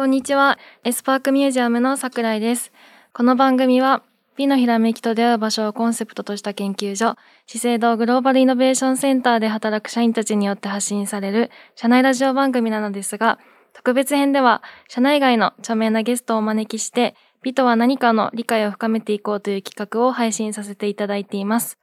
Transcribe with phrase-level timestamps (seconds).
[0.00, 0.58] こんにちは。
[0.82, 2.72] エスパークミュージアムの桜井です。
[3.12, 4.02] この番組は、
[4.38, 13.38] 美のひらめきと出会う場所をコンセプトとした研究所、資生堂グローバルイノベーションセンターで働く社員たちによって発信される社内ラジオ番組なのですが、
[13.74, 21.76] 特別編では、社内外の著名なゲストをお招きして、美とは何かの理解を深めていこうという企画を配信させていただいています。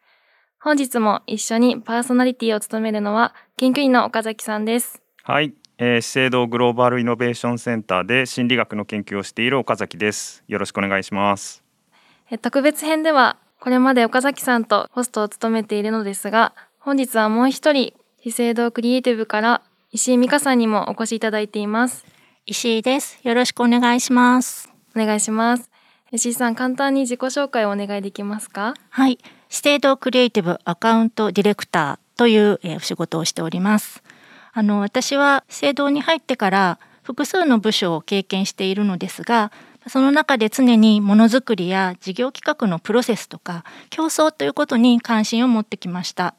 [0.60, 5.04] 本日も一緒にパーソナリティを務めるのは、研究員の岡崎さんです。
[5.22, 10.44] はい、えー、資生堂グローバルイノベーションセンターで心理学の研究をしている岡崎です。
[10.48, 11.64] よろしくお願いします。
[12.32, 22.06] え特別編では、これまで岡崎さんとホストを務めているのですが、本日はもう一人、資生堂クリエイティブから石井美香さんにもお越しいただいています。
[22.48, 23.20] 石井です。
[23.22, 24.74] よろしくお願いします。
[24.96, 25.70] お願いします。
[26.12, 28.74] 石井さん、簡単に自己紹介をお願いできますか？
[28.90, 29.20] はい。
[29.50, 34.02] 資生堂クリエイティブアカウントディレクターという、えー、お仕事をしております。
[34.58, 39.52] あの私は資生堂に入ってから複数の部署を経験しているのですが、
[39.86, 46.34] その中で常にものづくりや事業企画のプロセスとか競争ということに関心を持ってきました。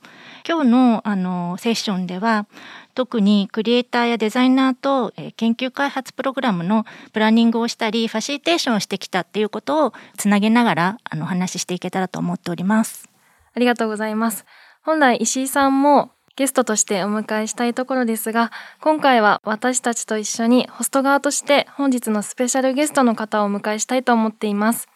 [0.44, 2.48] 今日のあのセッションでは
[2.96, 13.08] 特にクリエイターやデザイナーと、研究開発プログラムのプランニングをしたりファシリテーションをしてきたっていうことをつなげながらあの話ししていけたらと思っております。
[13.54, 14.44] ありがとうございます。
[14.82, 24.86] 本来石井さんもゲストとしてお迎えしたいところですが、今回は私たちと一緒にホスト側として本日のスペシャルゲストの方をお迎えしたいと思っています。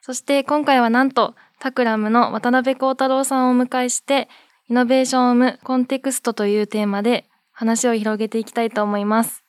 [0.00, 4.30] そして今回はなんとタクラムの渡辺幸太郎さんをお迎えして、
[4.70, 9.44] イノベーションを生むコンテクストというテーマで話を広げていきたいと思います。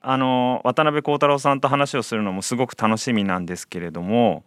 [0.00, 4.44] あの渡辺幸太郎さんと話をするのもすごく楽しみなんですけれども、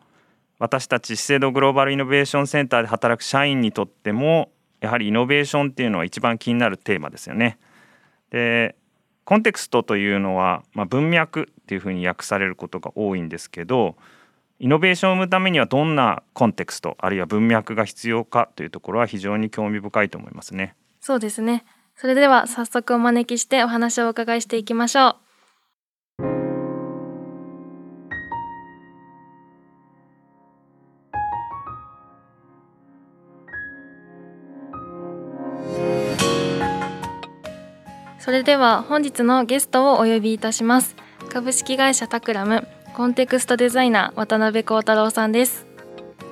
[0.57, 7.57] 私たち資生堂グローバルイノベーションセンターで働く社員にとってもやはりイノベーションっていうのは一番気になるテーマですよね。
[8.31, 8.75] で
[9.23, 13.97] コンテクストというのは、まあ、文脈っていうふうに訳されることが多いんですけど
[14.59, 20.75] イノベーションを生むためにはどんなコンテクストあるいは文脈が必要かというところは非常に興味深いと思いますね。
[21.01, 21.65] そうですね。
[21.95, 25.26] それでは早速お招きしてお話をお伺いしていきましょう。
[38.27, 40.97] それでは本日のゲストをお呼びいたします。
[41.29, 45.65] 株式会社タクラムコンテクストデザイナー渡辺幸太郎さんです。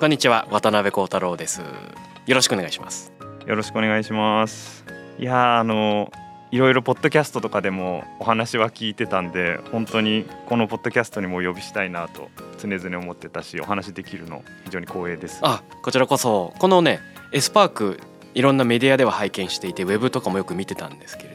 [0.02, 1.62] こんにちは渡辺幸太郎です。
[1.62, 3.14] よろしくお願いします。
[3.48, 4.84] よろしくお願いします。
[5.18, 6.12] いやあの
[6.52, 15.40] いろいろポッドキャストとかでもお話は聞いてたんで本当にこのポッドキャストにもお呼びしたいなと常々思ってたしお話できるの非常に光栄です。
[15.44, 17.00] あこちらこそこのね
[17.32, 18.02] エスパーク
[18.34, 21.35] いろんなメディアでは拝見していてウェブとかもよく見てたんですけれど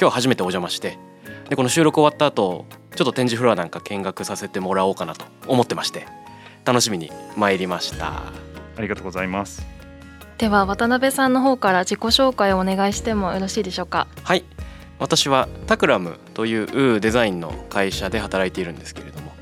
[0.00, 0.98] 今日初めてお邪魔して
[1.50, 2.64] でこの収録終わった後
[2.96, 6.06] ちょっと展示フロアなんか見学させてもらおうかなと思ってまして
[6.64, 8.22] 楽しみに参りました。
[8.76, 9.66] ありがとうございます。
[10.38, 14.06] では渡辺さんの方から自己紹介をお願いしてもよろしいでしょうか？
[14.22, 14.44] はい。
[14.98, 19.32] 私はタクラムというデザインの会社で働いているんですけれども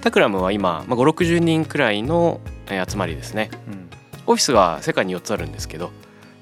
[0.00, 3.90] タクラムは今、まあ、560人くらいの集まりですね、うん、
[4.26, 5.90] オフィスが世界に4つあるんですけど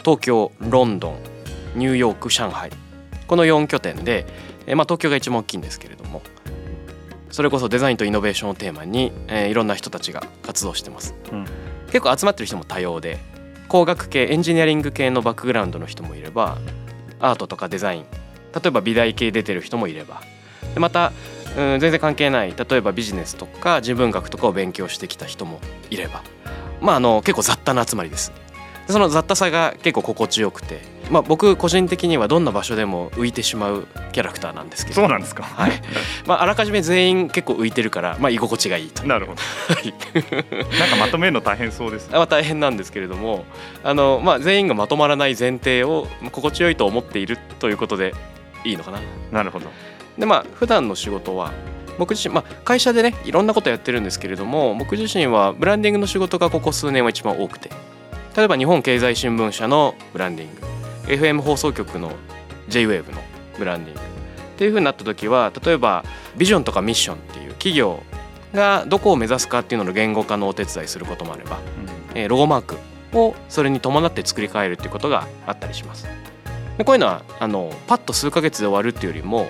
[0.01, 1.19] 東京ロンドン
[1.75, 2.71] ニューヨーク上海
[3.27, 4.27] この4拠点で、
[4.69, 6.23] まあ、東京が一番大きいんですけれども
[7.31, 11.47] それこそデザインとイノベーションをテーマに、えー、いろんな人たちが活動してます、うん、
[11.87, 13.19] 結構集まってる人も多様で
[13.69, 16.59] 工学系エンジニアリング系のバックグラウンドの人もいれば
[17.19, 18.07] アートとかデザイン
[18.55, 20.23] 例えば美大系出てる人もいれば
[20.75, 21.13] でまた、
[21.57, 25.61] うん、全然関係ない例えばビジネスとか人文学とかを勉強してきた人も
[25.91, 26.23] いれば
[26.81, 28.33] まああの結構雑多な集まりです。
[28.89, 34.97] その雑多さが結構心地よくて、まあ、僕個人的にはどんな場所でも浮いてしまうキャラクターなんですけど。
[34.97, 35.73] そうなんですか、はい。
[36.27, 39.05] まあ、あらかじめ全員結構浮いてるから、まあ、居心地がいいと。
[39.05, 39.41] なるほど。
[40.79, 43.45] なんかまとめるの大変そうです、ね、まあ、大変なんですけれども
[43.83, 48.15] あの、まあ、全員がまとまらない前提を心地よいと思っているということで
[48.65, 49.01] いいのかな。
[49.31, 49.67] なるほど。
[50.19, 51.53] でまあ普段の仕事は
[51.99, 57.71] 僕自身、まあ、会社でねいろんなことやってるんですけれども僕自身はブランディングの仕事がここ数年は一番多くて。
[58.37, 60.61] 例えば日本経済新聞社のブランディング
[61.07, 62.13] FM 放送局の
[62.69, 63.23] JWAVE の
[63.59, 66.05] ブランディングっていう風になった時は例えば
[66.37, 68.03] ビジョンとかミッションっていう企業
[68.53, 71.59] がどこを目指すかっていうのの言語化のお手伝いすることもあれば、
[72.13, 72.77] うん、えー、ロゴマーク
[73.13, 76.07] をそれに伴って作り変えるっていうことがあったりします。
[76.79, 79.49] でこういうのはあのパッと数ヶ月で終わるっていうよりも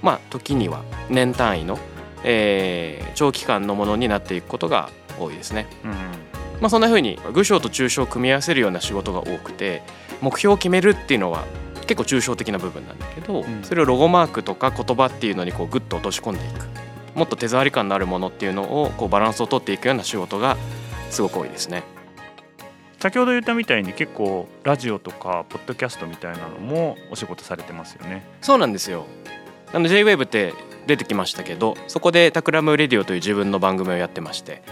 [0.00, 1.78] まあ時には年単位の、
[2.24, 5.66] えー、長期間のものになっていくことが多いですね。
[5.84, 6.21] うん
[6.62, 9.82] まあ、そんな風に具象と抽象を組み合わせるような仕事が多くて
[10.20, 11.44] 目標を決めるっていうのは
[11.74, 16.66] 結結構抽象的な部分なんだけど、うん、それをロゴマークとか言葉っていうのにこうグッと落とし込んでいく
[17.14, 20.56] もっと手触り感のあるものっていうのをこうバランスをとっていくような仕事が
[21.10, 21.82] すごく多いですね。
[23.00, 28.24] 先ほど言ったみたいに結構ラジオとかポッドキャストみたいなのもお仕事されてますよね。
[28.40, 29.06] そうなんですよ
[29.72, 30.54] あの JWAVE って
[30.86, 34.62] 出てきましたけどそこで「タクラムレディオ」という自分の番組をやってまして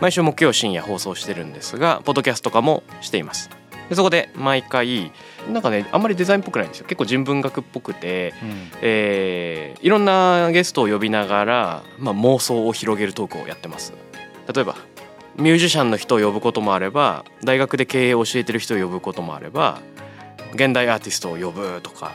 [0.00, 3.50] 毎週木曜深夜放送してるんですがポッドキャストとかもしています。
[3.88, 5.10] でそこで毎回
[5.50, 6.86] なんかねあんまりデザインっぽくないんですよ。
[6.86, 13.92] 結構人文学っぽくて、うん、えー、いろんなゲストを呼びながら、まあ、妄想を広げるトークをやってます。
[14.52, 14.76] 例えば
[15.36, 19.80] ミュージシャンの人を呼ぶこともあれば大学で経営を教えてる人を呼ぶこともあれば
[20.54, 22.14] 現代アーティストを呼ぶとか。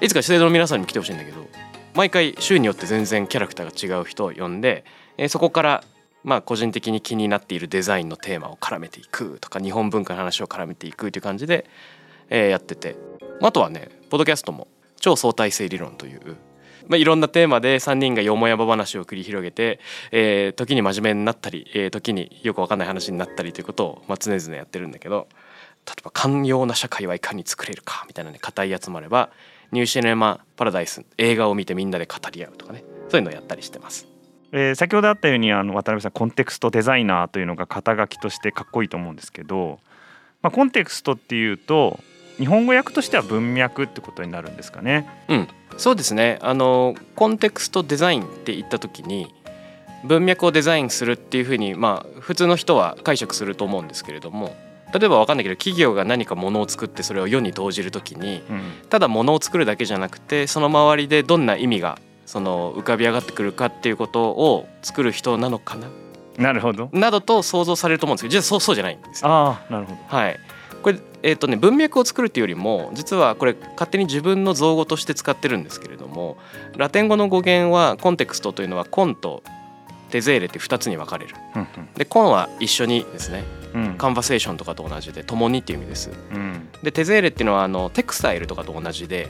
[0.00, 1.48] いつか資生堂の皆さんにも来てほしいんだけど
[1.94, 4.84] 毎回週によって全然キャラクターが違う人を呼んで、
[5.16, 5.84] えー、そこから
[6.24, 11.66] まあ個人的に気になっているデザインのテーマを絡めていくとか日本文化の話を絡めていくという感じで、
[12.28, 12.96] えー、やってて
[13.40, 16.36] あとはねポッドキャストも超相対性理論という
[16.88, 19.78] まあ、いろんなテーマで3人がよもやま話を繰り広げて、
[20.10, 25.28] えー、時に真面目になったり、えー、時によく分かんない話になったりということを、まあ、常々やってるんだけど
[25.86, 29.30] 例えば寛容な社会はいかに作れるかみたいなね硬いやつもあれば
[29.70, 34.17] ニューシネマ・パラダイス映画を見てみんなで語り合うとかねそういうのをやったりしてます。
[34.52, 39.78] えー、先ほどあったようにあの渡辺さんコンテクストデザイナーというのが肩書きとしてかっこいいと思うんですけど、
[40.42, 42.00] まあ、コンテクストっていうと
[42.38, 45.08] 日本語訳としては文脈ってことになるんですかね。
[45.28, 46.38] うん、そうですね。
[46.40, 49.34] あのコンテクストデザインって言った時に
[50.04, 54.54] 文脈をデザインするっていうふうにまあ普通の人は解釈すると思うんですけれども
[54.94, 61.98] 例えば分かんないけど企業が何かものを作ってそれを世に投じる時に、うん、ただものを作るだけじゃなくてその周りでどんな意味が
[62.28, 65.88] その浮かび上がってくるかっていうことを作る人なのかな？
[66.36, 66.90] なるほど。
[66.92, 69.26] などと想像されると思うんですけど実はそうそうじゃないんです。
[69.26, 69.98] ああなるほど。
[70.06, 70.38] はい。
[70.82, 76.36] これえーとね、文脈を作るっていうよりも実はこれ勝手に自分の造語として使ってるんですけれども
[76.76, 79.42] ラテン語の語源はコンテクストというのはコンと
[80.10, 81.34] テゼーレって2つに分かれる。
[81.96, 83.42] でコンは一緒にですね。
[83.74, 86.10] うん、カンバセーションとかと同じで共にっていう意味です。
[86.32, 89.28] うん、でテゼーレっていうのはあのテクスタイルとかと同じで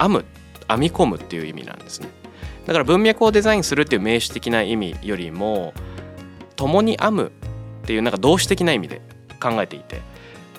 [0.00, 0.24] 編む
[0.68, 2.08] 編み込むっていう意味なんですね。
[2.66, 5.74] だから文脈をデザインするっていう名詞的な意味よりも
[6.56, 7.32] 共に編む
[7.82, 9.02] っていうなんか動詞的な意味で
[9.40, 10.00] 考えていて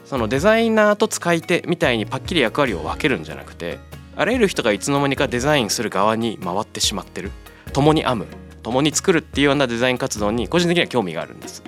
[0.06, 3.80] そのデザイナーと使い手みたいにパッキリ役割を分けるんじゃなくて
[4.16, 7.32] あらゆる人がいつの間にかデザインする側に回ってしまってる
[7.74, 8.28] 共に編む
[8.62, 11.64] 共に作るっていうようなデザイン活動に個人的には興味があるんです。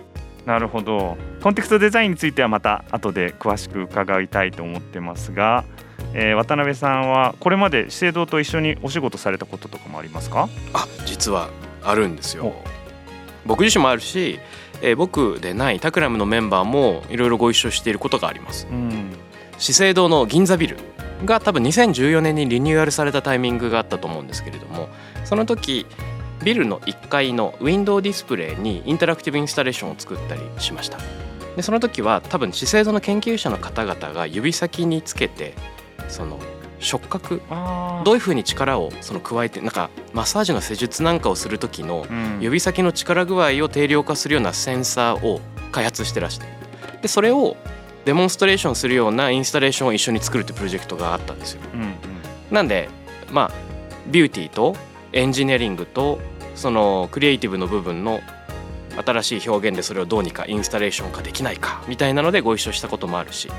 [0.48, 1.18] なるほど。
[1.44, 5.66] コンテクストデザインについてはまた後で詳しく伺いたいと思ってますが、
[6.14, 10.48] えー、渡辺さんはこれまで資生堂と一緒にお仕事されたこととかもありますか？
[10.74, 11.50] あ実は
[11.84, 12.54] あるんですよ。
[13.46, 14.40] 僕自身もあるし、
[14.82, 19.12] えー、僕でないタクラムのメンバーもいろいろご一緒していることがあります、うん、
[19.58, 20.78] 資生堂の銀座ビル
[21.26, 24.90] が多分2014年にリニューアルされたタイミングがあったと思うんですけれども
[25.26, 25.86] その時
[26.44, 31.00] ビルの1階のウィンドウディスプレイにインタラクティブインスタレーションを作ったりしました。
[31.56, 35.56] でその時は多分資生堂の研究者の方々が指先につけて
[36.08, 36.40] その
[36.80, 37.42] 触覚
[38.06, 42.06] どういうふうに力をその加えてなんかマッサージの施術なんかをする時の
[42.40, 45.42] 指先の力具合を定量化するようなセンサーを
[45.72, 46.46] 開発してらして。
[47.02, 47.58] でそれを
[48.06, 51.62] デモンストレーションするようなインスタレーションを一緒に作るっていうプロジェクトがあったんですよ。
[51.74, 51.96] うんうん、
[52.52, 52.90] なんで
[53.32, 53.52] まあ
[54.08, 54.76] ビューティーと
[55.18, 56.20] エンジニアリングと
[56.54, 58.22] そのクリエイティブの部分の
[59.04, 63.50] 新しい表現でそれをどうにかインスタレーション化できないかみたいなのでご一緒したこともあるし、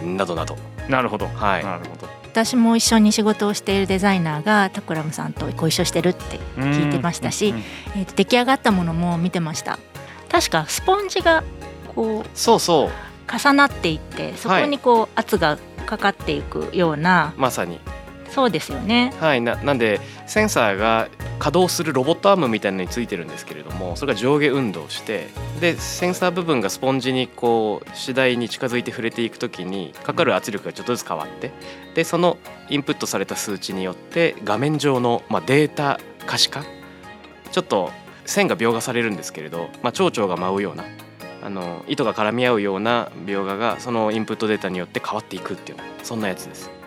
[0.00, 0.56] うん、などなど。
[0.88, 1.26] なるほど。
[1.26, 1.64] はい。
[1.64, 2.08] なるほど。
[2.22, 7.52] 私も一緒に仕事をしているデザイナーがタクラムさんとご一緒してるって聞いてましたし、
[7.96, 9.80] えー、と出来上がったものも見てました。
[10.30, 11.42] 確かスポンジが
[11.96, 12.90] こうそうそう。
[13.28, 17.80] 重なっていってそこにこう圧がかかっていくような、まさに
[18.30, 21.08] そうですよねはいななんでセンサーが
[21.38, 25.28] 稼働するロボットアームみたいなのについてるんですけれどもそれが上下運動して
[25.60, 31.52] でセンサー部分がスポンジにこう次第に近づいて触れていく時にかかる圧力がちょっとずつ変わって
[31.94, 36.64] でそのインプットされた数値によって画面上の、まあ、データ可視化
[37.50, 37.90] ちょっと
[38.26, 40.84] 線が描画されるんですけれど、まあ、蝶々が舞うような
[41.42, 46.77] あの糸が絡み合うような描画がそのインプットデータによって変わっていくっていうそんなやつです。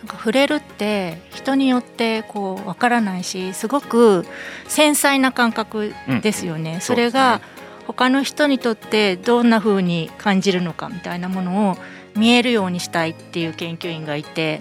[0.00, 4.24] なんか触れるって人によってこうわからないしすごく
[4.66, 5.92] 繊細な感覚
[6.22, 6.74] ですよね。
[6.74, 7.40] うん、それが
[7.86, 11.76] 他の人にとってどんな風に感じるのかみたいなものを
[12.16, 14.60] 見えるようにしたいっていう研究員がいて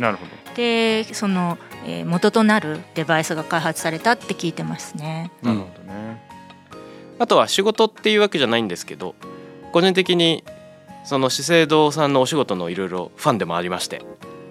[0.55, 5.31] でその、えー、元となるデバイスが開発されたって聞いてますね。
[5.41, 6.22] なるほどね。
[7.17, 9.15] あとは仕事っていうわけじゃないんですけど
[9.72, 10.43] 個人的に
[11.05, 14.01] その資生堂さんのお仕事のいろいろファンでもありまして。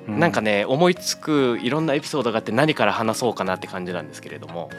[0.08, 4.70] なんかね思いつくいろんなエピソードがあって何から話そうかなって感じなんですけれども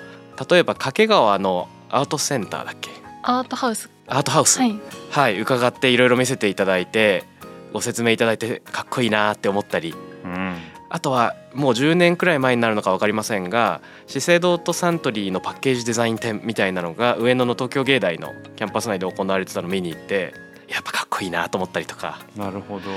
[0.49, 2.89] 例えば掛川のアートセンターだっけ？
[3.23, 3.89] アートハウス。
[4.07, 4.79] アートハウス、はい、
[5.11, 7.25] はい、伺っていろいろ見せていただいて
[7.73, 9.93] ご説明いただいてかっこいいなって思ったり、
[10.23, 10.57] うん、
[10.89, 20.33] あとはもう10年くらい前になるのか分かりませんが資生堂とサントリーのパッケージデザイン展みたいなのが上野の東京芸大のキャンパス内で行われてたのを見に行って
[20.67, 22.19] やっぱかっこいいなと思ったりとか。
[22.35, 22.89] なるほど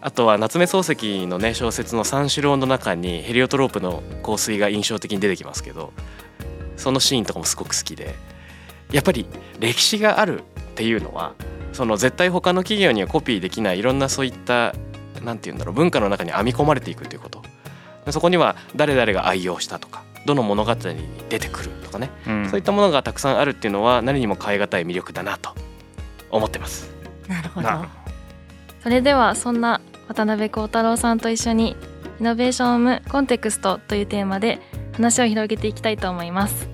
[0.00, 5.92] あとは夏目漱石のね小説の三四郎の中にヘリオトロープの香水が印象的に出てきますけど
[6.76, 8.14] そのシーンとかもすごく好きで
[8.92, 9.26] やっぱり
[9.58, 10.42] 歴史があるっ
[10.74, 11.34] ていうのは
[11.72, 14.74] その絶対他の企業にはコピーできないいろんなそういった
[15.22, 17.42] 何て言うんだろう文化の中に編み込まれていくということ。
[18.12, 20.78] そこには誰々が愛用したとかどの物語に
[21.28, 25.54] 出てくるとかね、うん、そういったものがたくさんあるっていうのは何にも代え難い魅力だなと
[26.30, 26.90] 思ってます。
[27.26, 27.68] なるほど
[28.88, 31.76] それではそんな渡辺幸太郎さんと一緒に
[32.20, 34.60] イノベーション・オム・コンテクストというテーマで
[34.94, 36.70] 話を広げていきたいと思います。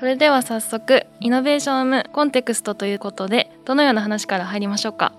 [0.00, 5.12] それでは早速イノベーション・オム・コンテクストということでどのような話から入りましょうか？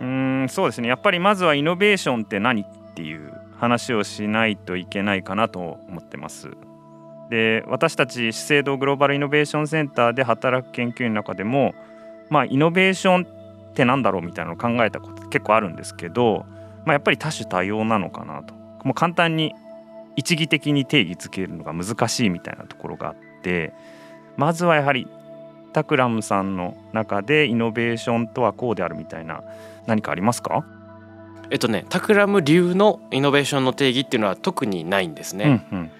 [0.00, 0.88] うんそうですね。
[0.88, 2.66] やっぱりまずはイノベーションって何っ
[2.96, 6.48] ていう話をしないといけないかなと思ってます。
[7.30, 11.74] で私たち資生堂グローバルイノベーションセンターで働く研究員の中でも
[12.28, 16.44] まあイノベーションってなんだろうみたいなのを考えたこと結構あるんですけど、
[16.84, 18.54] まあ、やっぱり多種多様なのかなと。
[18.84, 19.54] もう簡単に
[20.16, 23.72] 一義的に定義づけるのが難しいみたいなところがあって
[24.36, 25.08] まずはやはり
[25.72, 29.42] タクラムさんの中でイノベーションとはこうであるみたいな
[29.86, 30.64] 何かありますか？
[31.50, 35.64] えっとねタクラム流のイノベーションの定義っていうのは特にないんですね。
[35.72, 35.90] うんうん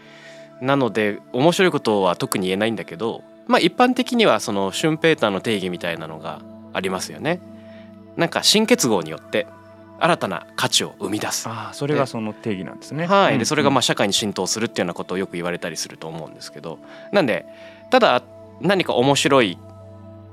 [0.64, 6.40] なので面白いことは特に言えないんだけど、まあ、一般的にはそのシュンペーターの定義みたいなのが
[6.72, 7.40] ありますよね。
[8.16, 9.46] なんか新結合によって
[10.00, 13.06] 新たな価値を生み出すあそれがその定義なんですね。
[13.06, 16.78] はい、でそれがまあ社会に浸透するっていうようなことをよく言われたりすると思うんですけど
[17.12, 17.46] なんで
[17.90, 18.22] ただ
[18.60, 19.58] 何か面白い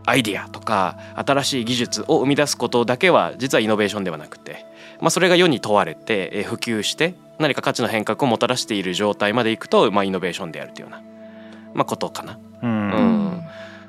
[0.05, 4.65] アイディアとか新しい技術を生み出すことだけは実はイノベーションではなくて、
[5.01, 11.03] まあ、それが世に問われて普及して何か価値の変革をもたらしている状態までいくと、まあ、イノベーションであるというような、
[11.73, 12.39] まあ、ことかな。
[12.61, 13.43] うん、うん。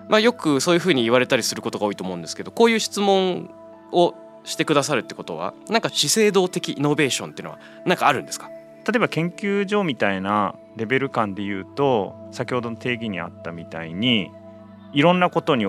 [0.08, 3.50] まあ、よくそういうふうに言われたりすることが多いと思うんですけどこういう質問
[3.92, 4.14] を
[4.44, 8.48] してくださるってことはなんか資生堂的イノベーションっていうのは何かあるんですか？
[8.48, 14.30] 例えば研究所みたいなレベル感で言うと先ほどの定義にあったみたいに
[14.92, 15.66] いろんなことに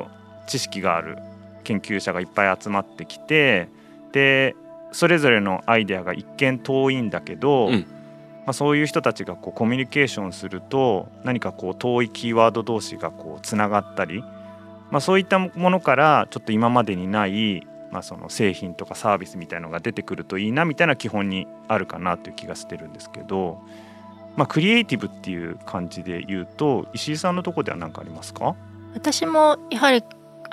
[0.48, 1.20] 知識がある
[1.64, 3.70] 研究者がいっぱい集まってきて
[4.12, 4.56] で
[4.94, 7.86] それぞれのアイデアが一見遠いんだけど、うん、
[8.46, 14.24] まあ、そういう人たちがこうコミュニケーションすると何かこう遠いキーワード同士がこうつながったり、
[14.92, 23.60] まあ、そういったものからちょっと今までにない、まあ、その製品とかサービスみたいのが出てくるといいなみたいな基本にあるかなという気がしてるんですけど、
[24.36, 28.56] まあ、クリエイティブっていう感じで言うと石井さんのとこでは何かありますか？
[28.94, 30.04] 私もやはり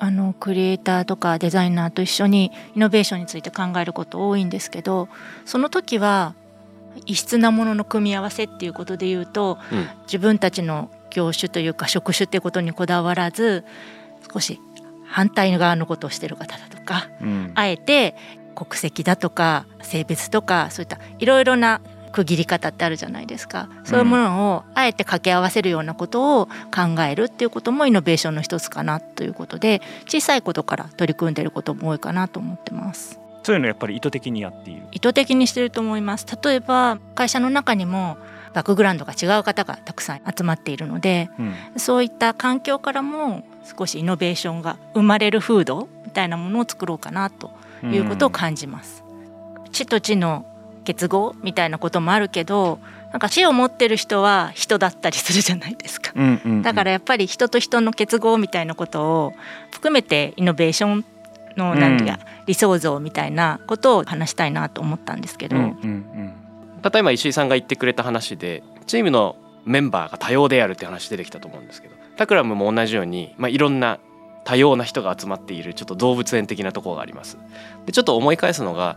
[0.02, 5.09] あのクリエイターとかデザイナーと一緒にイノベーションについて考えること多いんですけど
[5.45, 6.35] その時は
[7.07, 13.64] 異質なものの組み合わせっていうことで言うと、うん、自分たちの業種というか職種ってことにこだわらず
[14.33, 14.59] 少し
[15.04, 18.14] 反対側のことをしてる方だとか、うん、あえて
[18.54, 23.68] 国籍だとか性別とかそういったいろいろな区切り方ってあるじゃないですか。
[23.84, 33.18] そういうものをあえて掛け合わせるようなことを考えるっていうこともイノベーションの一つかなということで小さいことから取り組んでることも多いかなと思ってます。
[33.42, 34.82] そういうのやっぱり意図的にやっている。
[34.92, 36.26] 意図的にしてると思います。
[36.42, 38.16] 例えば会社の中にも
[38.52, 43.44] バックグラウンドが違う方がたくさん集まっているので、うん、そういった環境からも
[43.78, 47.52] 少しイノベーションが生まれる風土みたいなものを作ろうかなと
[47.84, 49.04] いうことを感じます。
[49.06, 50.44] うん、地と地の
[50.84, 52.78] 結合みたいなこともあるけど
[53.12, 59.32] なんか死を持ってる人は人だったりするじゃないですか、うんうんうん、だからやっぱり人と人の結合みたいなことを
[59.72, 61.04] 含めてイノベーション
[61.56, 66.34] の何か理想像みたいなことを話したいなと思ったんですけど、うんうんうん、
[66.82, 73.99] 例えば石井さんが言ってくれた話でチームのメンバーが多様であるって話出てきたと思うんですけどタクラムも同じように、まあ、いろんな
[74.44, 77.37] 多様な人が集まっているちょっと動物園的なところがあります。
[77.87, 78.96] でちょっと思い返すのが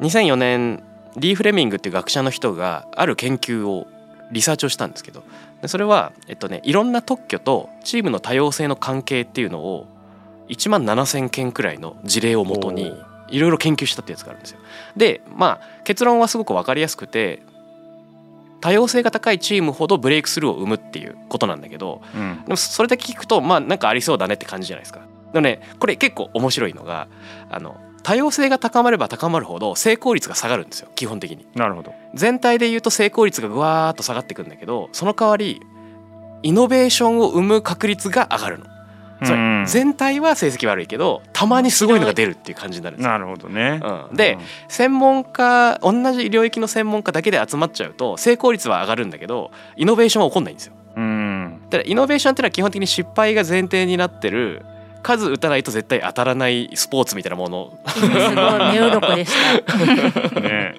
[0.00, 0.82] 2004年
[1.16, 3.86] リー・フレミングっていう学者の人がある研究を
[4.30, 5.22] リサーチをしたんですけど
[5.66, 9.86] それは、えっとね、いろんな特許とチームの多様性の関係っていうのを
[10.48, 12.92] 1万7,000件くらいの事例をもとに
[13.28, 14.58] いろいろ研究したってやつがあるんですよ。
[14.96, 17.42] でまあ結論はすごく分かりやすくて
[18.60, 25.00] 多様性が高いチームほどブレイクスルーを生むっていうことなんだけど、うん、でもそれだけ聞くとまあなんかありそうだねって感じじゃないですか。
[25.34, 27.08] のねこれ結構面白いのが
[27.50, 27.76] あの
[28.06, 30.88] 多様性が高まれば高まるほど成功率が下がるんですよ。
[30.94, 31.44] 基本的に。
[31.56, 31.92] なるほど。
[32.14, 35.60] 全体で言うと成功率がぐわーっと下がってくんだけどその代わり
[36.44, 38.66] イノベーションを生む確率が上がるの。
[39.24, 44.36] つまり全体は成績悪いけどたまにすごいのが出るっていう感じになるんですなるほどね、うん、で、
[44.68, 50.74] 専門家同じ領域の専門家だけで集まっちゃうと成功率は上がるんだけどイノベーションは起こんないんですよ。
[50.96, 54.64] うん、だからイノベーションっていうのは基本的に失敗が前提になってる
[55.06, 57.78] 数打たないと絶対当たらないスポーツみたいなもの。
[57.86, 59.32] すごい目鱗でし
[59.64, 60.34] た。
[60.40, 60.74] ね。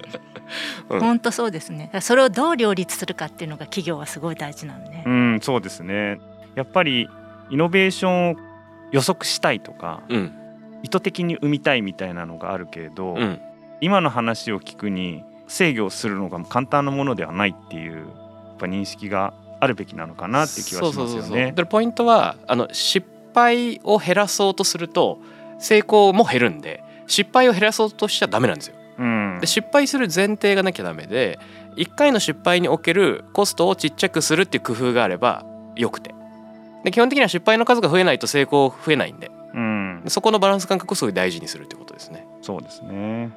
[0.89, 1.89] 本当そうですね。
[2.01, 5.03] それをどう両立するかっていうのが企業はすごい大事なのね。
[5.05, 6.19] うん、そうですね。
[6.55, 7.09] やっぱり
[7.49, 8.35] イノベーションを
[8.91, 10.33] 予測したいとか、うん、
[10.83, 13.39] 意図的に生みたいみたいなのがあるけれど、うん、
[13.79, 21.53] 今の話を聞くに制御するのが簡単なものではないっていうやっぱ認識があるべきなのかなって気はしますよね。
[21.55, 25.19] でポイントはあの失敗を減らそうとすると
[25.59, 28.75] 成功も減るんで失敗を減らそうとしちゃダメなんですよ。
[28.97, 31.37] うん、で失敗する前提がなきゃダメで
[31.75, 36.15] 1回の失敗におけるコストをちっちゃくするっていう工夫があればよくて
[36.83, 42.25] で基本的には失敗の数が増えないと成功増えないんで、うん、そこのバランス感覚をすごい大事にするってことですね。
[42.41, 43.31] そうですね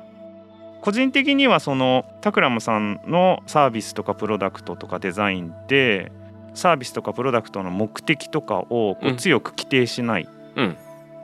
[0.81, 6.11] 個人的にはそのタクラムさんのサービスとかプロダクトとかデザインって
[6.55, 10.29] サービスとかプロダクトの目的とかをこう強く規定しない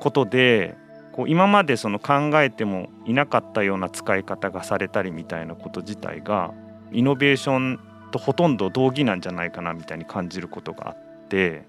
[0.00, 0.76] ことで、
[1.12, 6.52] こう今までその考えてもいなかったような使い方がされたりみたいなこと自体が
[6.92, 7.80] イノベーション
[8.12, 11.64] とほとんど同義なんじゃないかなみたいに感じることがあって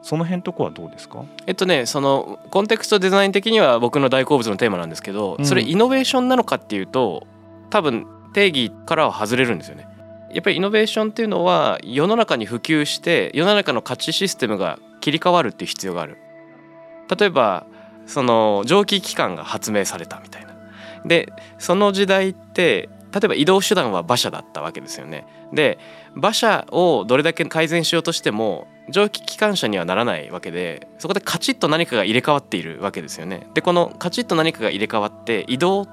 [0.00, 1.24] その辺とこはどうですか？
[1.46, 7.26] えっとねそのコンテクストデザイン的には僕の大好物のテーマなんですけど、それイノベーションなのかっていうと
[7.68, 9.88] 多分定義からは外れるんですよね。
[10.32, 16.18] やっぱりイノベーションっていうのは世の中に普及して世の中の価値システムが切り替わるっていう必要がある。
[17.18, 17.66] 例えば
[18.06, 20.54] その蒸気機関が発明されたみたいな。
[21.04, 25.26] でその時代って例えば移動手段は馬車だったわけですよね。
[25.52, 25.78] で
[26.14, 33.46] 馬車をどれだけ改善しようとしても蒸気機関車にはならないわけでそこでカチッと何かが入れ替わっているわけですよね。
[33.54, 35.86] でこのカチッと何かが入れ替わって移動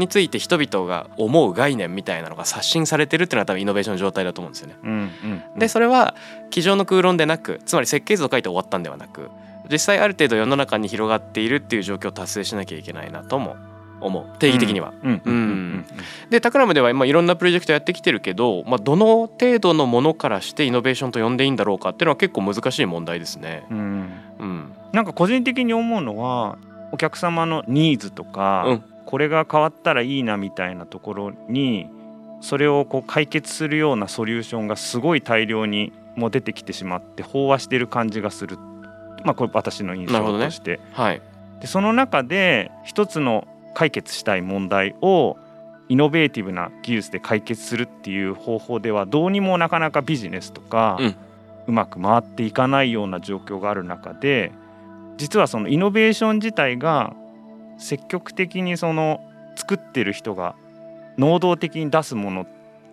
[0.00, 4.76] について人々が思う概念みたいなのが刷新されてるっていうのは多分イノベーションの状態だと思うんですよね。
[4.82, 6.16] うんうんうん、でそれは
[6.50, 9.30] 机上の空論でなくつまり設計図を書いて終わったんではなく
[9.70, 13.56] 実際ある程度世の中に広がっているっていう状況を達成しなきゃいけないなとも
[14.00, 14.92] 思う定義的には。
[16.30, 23.66] でタクラムでは今いろんなプロジェクトやってきてるけど、まあ、どの程度のものからしてイノベーションと呼んでいいんだろうかっていうのは結構難しい問題ですね。
[23.70, 26.58] うん、うん、なんか個人的に思うのは
[26.92, 31.90] お客様のニーズとか、うん、これが変わったらいいなみたいなところに
[32.40, 38.56] それをこう解決するようなソリューションがすごい大量にも出てきてしまって飽和してる感じがする、
[39.24, 40.76] まあ、これ私の印象として。
[40.76, 40.80] ね。
[40.92, 41.22] はい、
[41.60, 45.36] でその中で一つの解決したい問題を
[45.88, 51.16] イノベーティブな技術で解決するっていう方法ではどうにもなかなかビジネスとか、うん、
[51.66, 54.52] うまく回っていかないような状況がある中で
[55.16, 57.12] 実はそのイノベーション自体が
[57.80, 59.20] 積極的にその
[59.56, 60.54] 作ってる人が
[61.18, 62.46] 能動的に出すもの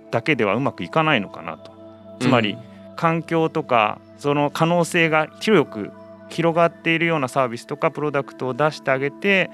[0.09, 1.71] だけではうまくいかないのかなと。
[2.19, 2.57] つまり、
[2.95, 5.91] 環境とかその可能性が広く
[6.29, 9.49] 広がっているようなサービスとかプロダクトを出してあげて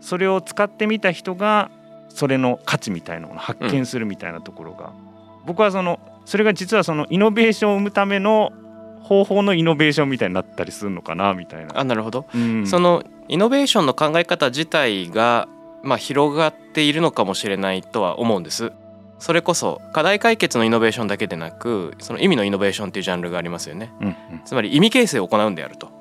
[0.00, 1.70] それを使ってみた人が
[2.08, 4.92] それの価値みたいなものを発見するみたいなところが、
[5.40, 8.52] うん、僕はそのそれが実はそのイノベーションを生むための
[9.00, 11.78] 方法のイノベーションみたいになったりするのかなみたいな。
[11.78, 15.48] あなるほど、うん、そのイノベーションの考え方自体が、
[15.82, 18.72] まあ、広がっているのかもしれないとは思うんです。
[19.18, 23.90] それこそ課題解決のイノベーションだけでなくその意味のイノベーションっていうジャンルがありますよね。
[24.00, 25.96] うんうん、つまり意味形成を行うんであると。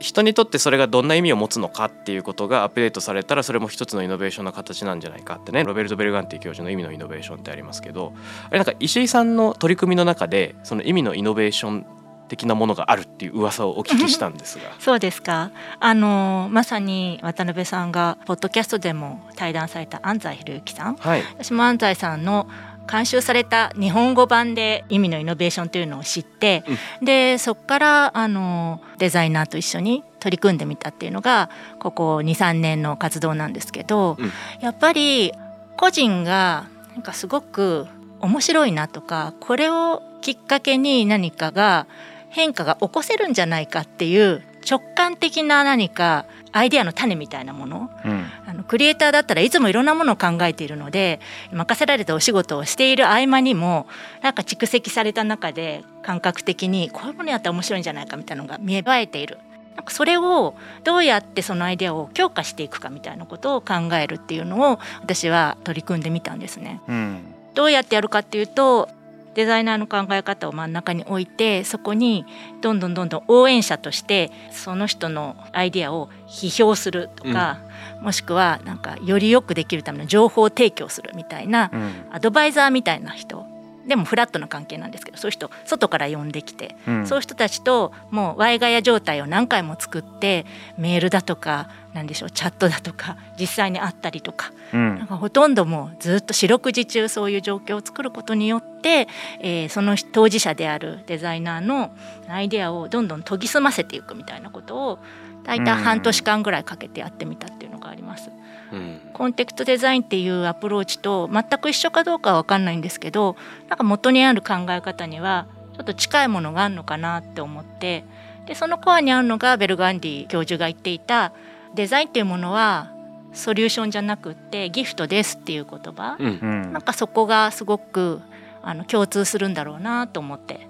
[0.00, 8.12] 人にとってそれがどんな意味を持つのかっていうことがアップデートされたらそれも一つのイノベーションの形なんじゃないかってねロベルト・ベルガンティ教授の意味のイノベーションってありますけど
[8.46, 11.86] あれなんか石井さんの取り組みの中でその意味のイノベーション
[12.28, 14.64] 的なものがあるっていう噂をお聞きしたんですが。
[14.78, 15.50] そうですか。
[15.80, 22.48] あのまさに渡辺さんがポッドキャストでも対談された安西博之さん、はい、私も安西さんの
[22.90, 26.64] 監修された日本語版で意味のイノベーションというのを知って、
[27.00, 35.32] うん、でそこからあのデザイナーと一緒に取り組んでみたっていうのがここ23年の活動なんですけど、うん、やっぱり
[35.76, 37.86] 個人がなんかすごく
[38.20, 41.86] 面白いなとかこれをきっかけに何かが
[42.30, 51.20] 変化が起こせるんじゃないかっていう直感的な何かアイデアの種みたいなもの、うん、あのクリエイターだったらいつもいろんなものを考えているので
[51.52, 53.86] 任せられたお仕事をしている合間にも
[54.22, 59.38] なんか蓄積された中で感覚的にこういうものやったら面白いんじゃないかみたいなのが見え映えている。
[59.76, 66.80] なんかそれをどうやってそのアイデアを強化していくかみたいなことを考えるっていうのを私は取り組んでみたんですね。
[66.88, 68.88] うん、どうやってやるかっていうと
[69.34, 72.24] デザイナーの考え方を真ん中に置いてそこに
[72.60, 77.60] どんどんどんどん応援者としてその人のアイデアを批評するとか、
[77.98, 81.70] うん、もしくはなんかよりよくできるための情報提供するみたいな、
[82.10, 83.46] アドバイザーみたいな人
[83.88, 90.46] でもフラットな関係なんですけどそういう人外から呼んできて、うん、そういう人たちともうワイガヤ状態を何回も作って
[90.76, 99.08] メールだとか何でしょうチャットだとか実際に会ったりとかうん、なんかほとんどもうずっと四六時中そういう状況を作ることによって、
[99.40, 101.90] えー、その当事者であるデザイナーの
[102.28, 104.98] アイデアをどんどん研ぎ澄ませていくみたいなことを
[105.44, 108.30] 大体半年間ぐらいかけてやってみたっていうのがあります。
[108.72, 113.36] うん、コンテクトデザインっていうアプローチと全く一緒かどうかは分かんないんですけど
[113.68, 118.04] なんか元にある考え方にはちょっと近いものがあるのかなって思って
[118.46, 121.32] でそのコアにあるのがベルガンディ教授が言っていた
[121.74, 122.92] デザインっていうものは
[123.32, 128.20] ソリューションじゃなくってギフトですっていう言葉、うん、なんかそこがすごく
[128.62, 130.66] あの共通するんだろうなと思って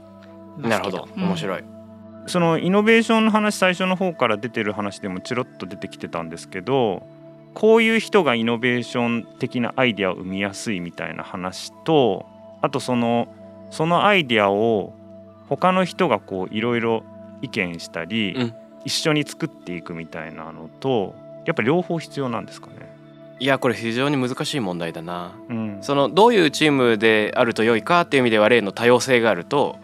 [0.59, 1.09] なるほど。
[1.15, 1.79] 面白い、うん
[2.29, 7.07] そのイノベーションの話最初の方から出てる話でもチロッと出てきてたんですけど
[7.55, 12.27] こういう人がイノベーション的なアイデアを生みやすいみたいな話と
[12.63, 13.29] あとその
[13.71, 14.93] そのアイデアを
[15.49, 17.03] 他の人がこういろいろ
[17.43, 21.15] 意見したり、うん、一緒に作っていくみたいなのと
[21.47, 22.75] やっぱ両方必要なんですかね？
[23.41, 29.79] いやこれ非常に難しい問題だな、うん、そのどういうチームであると良いかっていう意味では例の多様性があると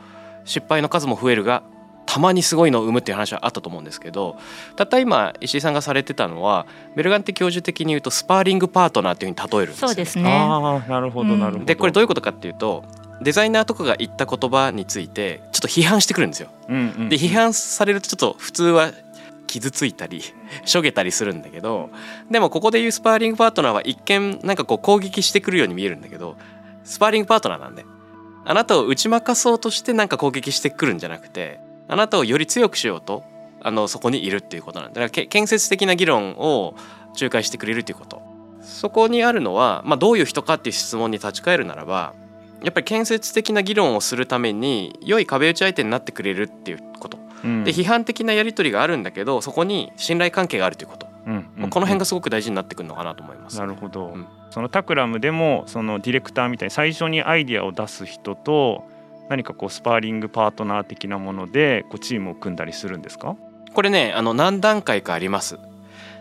[0.45, 1.63] 失敗の数も増えるが
[2.07, 4.37] たまにすごいのを生むっていう話はあったと思うんですけど
[4.77, 10.31] たった今石井さんがされてたのはベルガンテ教授的に言うとスパーリングパートナーっていうふうに例えるんですそうですね。
[10.31, 12.85] あなるほどなるほど、でこれどういうことかっていうと
[13.23, 16.49] デザイナーとかが言った言葉についてちょっと批判してくるんですよ。
[16.69, 18.93] うんうんうん、で批判されるとちょっと普通は
[19.47, 20.23] 傷ついたり
[20.65, 21.91] しょげたりするんだけど
[22.31, 26.37] でもここで言うスパーリングパートナーは一見なんかこう攻撃してくるように見えるんだけど
[26.83, 27.85] スパーリングパートナーなんで
[28.45, 33.25] あなたを打ち負かそうとしてなんか攻撃してくるんじゃなくてあなたをより強くしようと
[33.61, 35.09] あのそこにいるっていうことなんだ。
[35.09, 36.75] から建設的な議論を
[37.19, 38.35] 仲介してくれるということ。
[38.65, 42.15] そこにあるのは、まあ、どういう人かっていう質問に立ち返るならば
[42.63, 53.59] やっぱり建設的な議論をするために良い壁打ち相手になってくれるっていうこと、うん、で批判的なやり取りがあるんだけどそこに信頼関係があるということ、うんうん、この辺がすごく大事になってくるのかなと思います。
[53.59, 58.85] なるほど、うん、そのタクラムでもそのディレクターみたいに最初にアイディアを出す人と
[59.29, 63.37] 何かこうスパーリングパートナー的なものでこうチームを組んだりするんですか？
[63.73, 65.59] これねあの何段階かあります。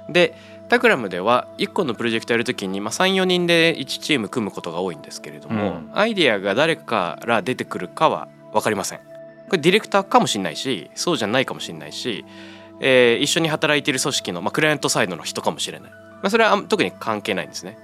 [0.10, 0.36] で
[0.70, 9.00] タクラムでは1個のプロジェクトやるときに、まあ、34人で1チーム組むことが多いんですけれども、うん、アイディアが誰から出てくるかは分かりません。
[9.00, 9.04] こ
[9.52, 12.26] れディレクターかもしれないしそうじゃないかもしれないし、
[12.80, 17.78] えー、一緒に働いている組織の、まあ、クライアントサイドの人かもしれない、まあ、それは特に関係ないんですね。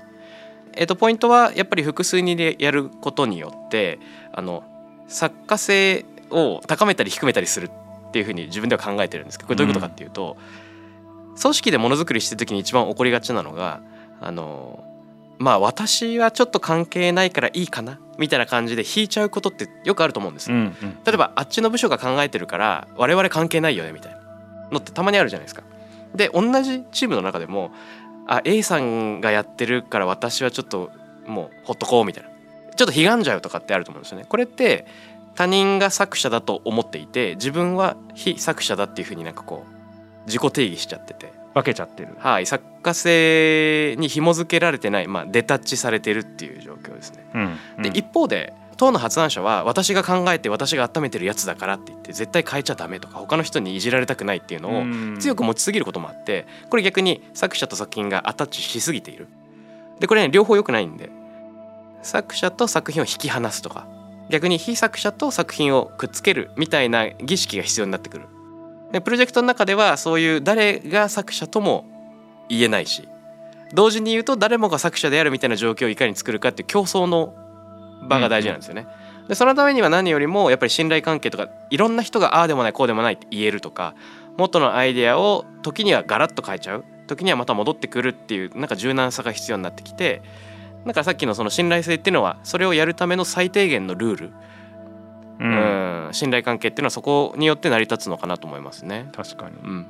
[0.74, 4.00] えー、とポイントはやっぱり複数人でやることによって
[4.32, 4.64] あの
[5.10, 10.38] 作家性を高めたり低めたりするっていうふうに自分では考えてるんですけどこれどういうことかっていうと、
[11.30, 13.82] うん、組織でものづくりしてる時に一番起こりがちなのが
[14.22, 14.84] あの
[15.40, 20.74] まあ私はちょっと関係ないからいいかなみたいな感じで引いちゃうことってよくあると思うんです、うんうん、
[21.06, 24.20] 例えばあっちの部署が考えてるから我々関係ないよねみたいな。
[24.72, 25.64] のってたまにあるじゃないですか。
[26.16, 27.72] で同じチームの中でも
[28.28, 30.92] あ A さんがやってるから私はちょっと
[31.28, 32.30] もうほっとこうみたいな
[32.80, 34.26] ちょっと悲んじゃうとかってあると思うんですよね。
[34.30, 34.86] これって
[35.36, 47.30] 他人が作者だと思っていて自分は非作者だっていうふうになんかこう自己定義しちゃってて分けちゃってるはい作家性に紐付けられてない、まあ、デタッチされてるっていう状況ですね。
[47.34, 59.28] うんうん、で一方で当の発案者は私が考えて私が温めてるやつだからって言って絶対変えちゃダメとか他の人にいじられたくないっていうのを強く持ちすぎることもあってこれ逆に作者と作品がアタッチしすぎている。
[60.00, 61.10] でこれね両方良くないんで
[62.02, 63.88] 作者と作品を引き離すとか
[64.30, 68.26] 逆に非作者と作品をくっつけるみたいな儀式が必要になってくる
[68.92, 71.86] でプロジェクトの中ではそういう誰が作者とも
[72.48, 73.08] 言えないし
[73.74, 77.34] 同時に言うと誰もが作者であるみたいな状況をいかに作るかっていう競争の
[78.08, 78.88] 場が大事なんですよね。
[79.28, 83.94] でそのためには何よりもやっぱり信頼関係とかいろんな人がああでもないこうでもないって言えるとか
[84.38, 90.24] 元のアイデアを時にはガラッと変えちゃう時にはまた戻ってくるっていうなんか柔軟さが必要になってきて
[90.86, 94.32] だからさっきのその信頼性っていうのはそれをやるための最低限のルール、
[95.40, 96.14] うん、うん。
[96.14, 99.10] 信頼関係っていうのはそこによって成り立つのかなと思いますね。
[99.14, 99.86] 確かに、うん。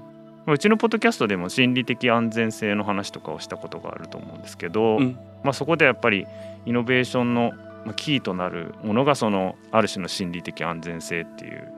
[0.48, 6.26] うちのポッドキャストでも心理的安全性の話とかをしたことがあると思うんですけど、うん、まあ、そこでやっぱり
[6.66, 7.54] イノベーションの
[7.96, 11.72] キーとなるものがそのある種の心理的安全性っていう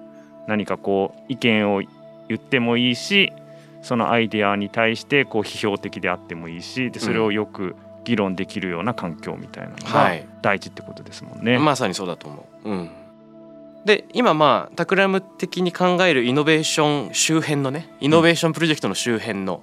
[0.47, 1.82] 何かこう意見を
[2.28, 3.34] 言ってもいいし
[3.82, 10.11] そのアイデアに対してこう批評的であってもいいしでそれをよく議論できるような環境みたいなのが
[10.41, 11.59] 大事ってことですもんね。
[11.59, 12.89] まさにそうだと思う、うん、
[13.85, 19.61] で今まあタクラム的に考えるイノベーション周辺のねイノベーションプロジェクトの周辺の、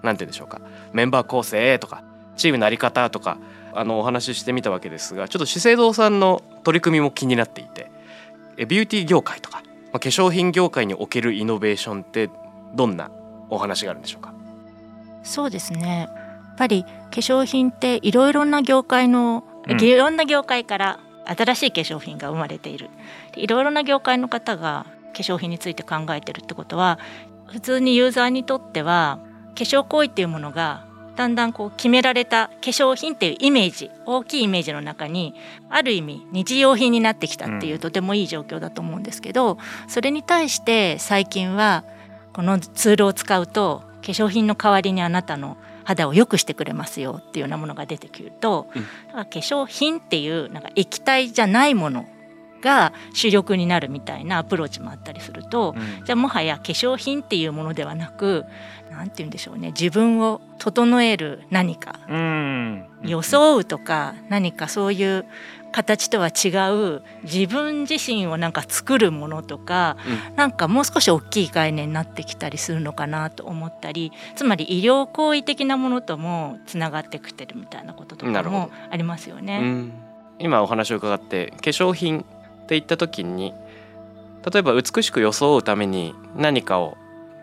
[0.00, 0.60] うん、なんて言うんでしょうか。
[0.92, 2.02] メンバー構成とか
[2.36, 3.38] チームの在り方とか
[3.74, 7.90] あのお話ししてみたわけですがちょっと資生堂さんの取り組みも気になっていて
[8.56, 9.62] ビューティー業界とか、
[9.92, 12.30] まあ、化粧品業界におけるイノベーションって
[12.74, 13.10] どんな
[13.50, 14.32] お話があるんでしょうか？
[15.22, 16.08] そうですね
[16.56, 22.90] ぱり化粧品っていろいろな業界の、うん、いろんな業界から新しい化粧品が生まれている。
[23.34, 26.98] いろいろな業界の方が化粧品について考えてるってことは
[27.46, 29.18] 普通にユーザーにとっては
[29.54, 30.84] 化粧行為っていうものが
[31.16, 35.34] だんだんこう決められた化粧品っていうイメージ大きいイメージの中に
[35.70, 39.56] ある意味日用品になってきたっていうとてもいい状況だと思うんですけど
[39.88, 41.84] それに対して最近は
[42.34, 45.56] このツールを使うと化粧品の代わりにあなたの
[45.86, 52.06] 肌を良くしてくれますよっていうようなものが出てくると、うん、化粧品っていうなんか液体じゃないもの
[52.60, 58.44] が主力になるみたいなアプローチもあったりすると、うん、じゃあもはや化粧品っていうものではなく
[58.90, 65.26] 何て言うんでしょうね自分を整える何か、うん、装うとか何かそういう
[65.76, 69.98] 形とは違う自分自身をなんか作るものとか、
[70.30, 79.58] うん、なんかもう少し大きい概念になってきたりするのかなと思ったりつまり医療行為的なものともつながってきてるみたいなこととかもありますよね。
[79.62, 79.92] うん、
[80.38, 82.26] 今お話を伺って化粧品って
[82.70, 83.52] 言った時に
[84.50, 86.96] 例えば美しく装うために何かを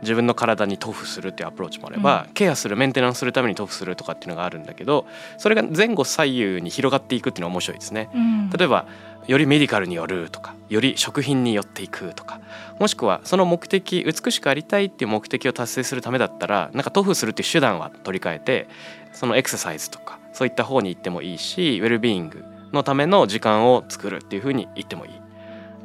[0.03, 5.05] 自分の体に塗布するっていうアプローチもあれば、うん、ケアするメンテナンスするために塗布するとかっていうのがあるんだけど
[5.37, 8.09] それが前後左右に広がっていくっていうのは面白いですね。
[8.13, 8.85] うん、例えば
[9.27, 12.41] よりメディカルによるとかより食品によっていくとか
[12.79, 18.67] もしくはその目的美しくありたいっていう目的を達成するためだったらなんか塗布するっていう手段は取り替えて
[19.13, 25.11] そのエクササイズとかそういった方に行ってもいいしウェルビーイングのための時間を作るっていうふうに言ってもいい。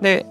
[0.00, 0.26] で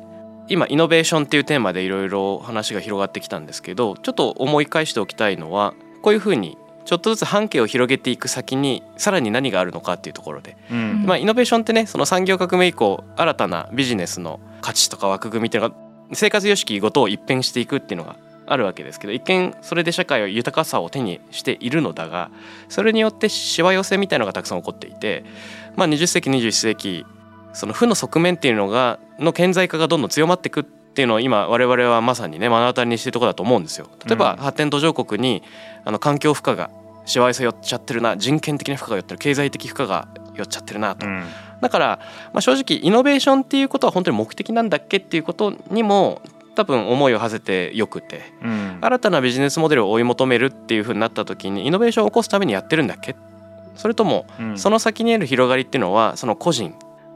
[0.50, 15.76] 今イノベーションっていうテーマでいろいろ話が広がってきたんですけどちょっと思い返しておきたいのはこういうふうにちょっとずつ半径を広げていく先にさらに何があるのかっていうところで、うん、まあ、イノベーションってねその産業革命以降新たなビジネスの価値とか枠組みっていうのが
[16.14, 22.32] 生活様式ごとを一変していくっていうのがあるわけですけど一見それで社会は豊かさを手にしているのだが
[22.70, 25.26] それによってしわ寄せみたいのがたくさん起こっていて、
[25.76, 27.06] まあ、20世紀21世紀
[27.58, 33.88] その負の側面っていうのがの顕在化がどんどん強まっていくっていうのを今我々はまさにね目の当たりにしてるところだと思うんですよ。
[34.06, 35.42] 例えば発展途上国に
[35.84, 36.70] あの環境負荷が
[37.06, 41.08] しわ寄せ寄っちゃってるな人権的な負荷が寄ってる経済的負荷が寄っちゃってるなと。
[41.08, 41.24] うん、
[41.62, 42.00] だから、
[42.32, 46.22] まあ、正直イノベーションっていうことは本当に目的なんだっけっていうことにも
[46.54, 53.16] 多分思いを馳せてよくて、うん、新たなビジネスモデルを追い求めるっていうふうになった時にイノベーションを起こすためにやってるんだっけ？
[53.76, 56.74] それとも、その先にある広がりっていうのはその個人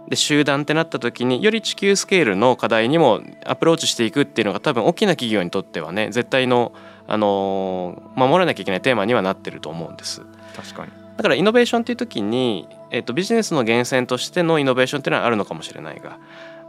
[0.09, 6.73] で集団ってなった時により地球スケールの課題にもアプローチしていくっていうのが多分大きな企業にとってはね絶対の、
[7.07, 10.21] あのー、守らなきゃいけないテーマにはなってると思うんです。
[10.55, 16.17] 確かにだからイノベーションっていう時に、えーと、ビジネスの源泉としてのイノベーションっていうのはあるのかもしれないが、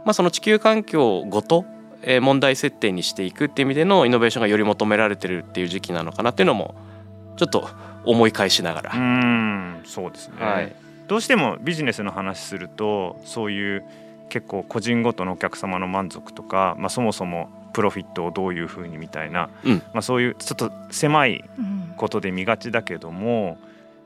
[0.05, 1.65] まあ、その地球環境ごと
[2.21, 6.75] 問題設定にしていくっていう意味でのイノベーションがより求められてるっていう時期なのかなっていうのも
[7.37, 7.67] ちょっと
[8.05, 8.91] 思い返しながら。
[8.93, 13.85] うんそうですね、はいどうしてもビジネスの話するとそういう
[14.29, 21.43] 結構個人ごとのお客様の満足とか、まあ、そもそもプロフィットをどういうふうにみたいな、うん、まあ、そういうちょっと狭い
[21.97, 23.57] ことで見がちだけども、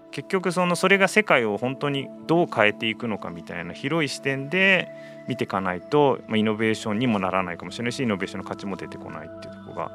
[0.05, 4.89] うん、結局そのそれが世界を本当にどう変えていくのかみたいな広い視点で
[5.27, 9.91] 見ていかないと、まあ、イノベーションにもならないかもしれないしイノベーションの価値も出てこないっていうところが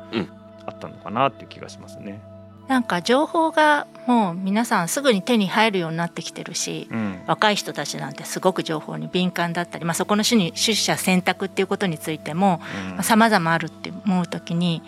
[0.67, 2.21] あったのかなっていう気がしますね。
[2.69, 12.61] なんか情報がもう皆さんすぐに手に入るようになってきてるし、うん、若い人たちなんてすごく情報に敏感だったり、まあ、そこの種に出社選択っていうことについても
[13.03, 14.83] さまざ、まあ、あるって思う時に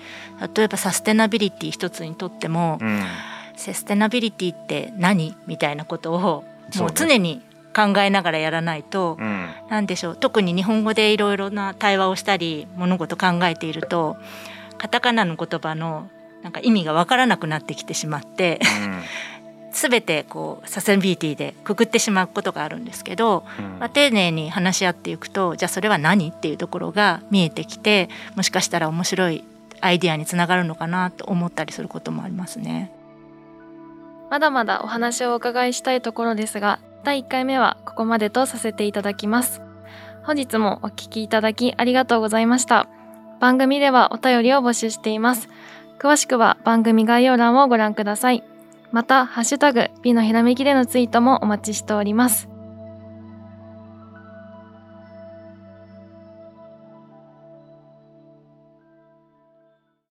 [0.55, 3.03] 例えばサステナビリティ一つにとっても、うん、
[3.57, 6.45] サステナビリティって何みたいなことを
[6.77, 7.43] もう常に
[7.75, 14.17] 考えながらやらないと、うん、何でしょう特に日本語でいろいろな対話をしたり物事考えていると
[14.79, 16.09] カタカナの言葉の
[16.45, 19.01] なんか意味が分からなくなってきてしまって、うん、
[19.73, 29.43] 全てこうサステナビリティでくくってしまうことがあるんですけど、うん、まあ、丁寧に話し合っていくとじゃあそれは何っていうところが見えてきてもしかしたら面白い
[29.81, 32.93] アイデアにつながるのかなと思ったりすることもありますね。
[34.31, 39.63] まだまだお話をお伺いしたいところですが第1回目はここまでとさせていただきます。
[40.25, 42.87] 本日もお聞きいただきありがとうございました。
[43.41, 45.49] 番組ではお便りを募集しています。
[45.99, 48.43] 詳しくは番組概要欄をご覧ください。
[48.93, 52.54] また、ハッシュタグ、美のひらめきでのツイートもお待ちしております。